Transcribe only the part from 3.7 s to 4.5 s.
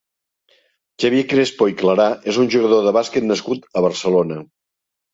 a Barcelona.